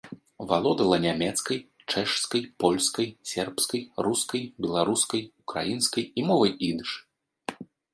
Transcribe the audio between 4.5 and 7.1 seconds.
беларускай, украінскай і мовай ідыш.